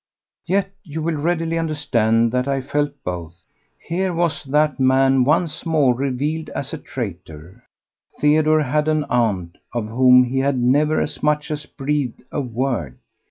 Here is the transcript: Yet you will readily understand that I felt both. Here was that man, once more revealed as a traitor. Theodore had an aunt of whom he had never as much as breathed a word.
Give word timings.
Yet 0.47 0.71
you 0.83 0.99
will 1.03 1.13
readily 1.17 1.59
understand 1.59 2.31
that 2.31 2.47
I 2.47 2.59
felt 2.59 3.03
both. 3.03 3.45
Here 3.77 4.11
was 4.15 4.43
that 4.45 4.79
man, 4.79 5.23
once 5.25 5.63
more 5.63 5.93
revealed 5.93 6.49
as 6.55 6.73
a 6.73 6.79
traitor. 6.79 7.65
Theodore 8.19 8.63
had 8.63 8.87
an 8.87 9.03
aunt 9.11 9.59
of 9.73 9.89
whom 9.89 10.23
he 10.23 10.39
had 10.39 10.57
never 10.57 10.99
as 10.99 11.21
much 11.21 11.51
as 11.51 11.67
breathed 11.67 12.23
a 12.31 12.41
word. 12.41 12.97